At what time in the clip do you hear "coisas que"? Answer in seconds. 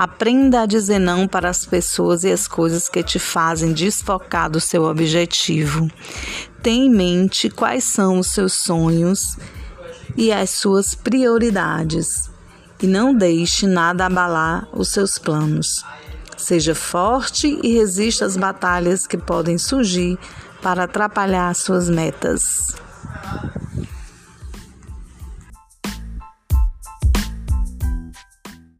2.46-3.02